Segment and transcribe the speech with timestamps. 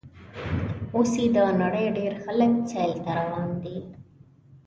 [0.95, 3.77] اوس یې د نړۍ ډېر خلک سیل ته روان دي.